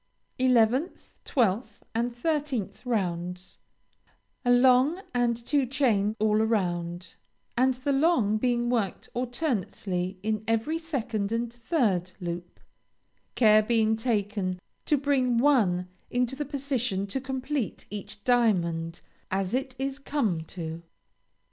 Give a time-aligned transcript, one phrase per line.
[0.39, 3.59] 11th, 12th, and 13th rounds
[4.43, 7.13] A long and two chain all round,
[7.55, 12.59] and the long being worked alternately in every second and third loop;
[13.35, 19.75] care being taken to bring one into the position to complete each diamond as it
[19.77, 20.81] is come to.